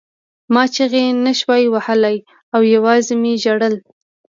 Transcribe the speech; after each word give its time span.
ما 0.53 0.63
چیغې 0.73 1.03
نشوې 1.25 1.63
وهلی 1.73 2.17
او 2.53 2.61
یوازې 2.75 3.13
مې 3.21 3.33
ژړل 3.43 3.75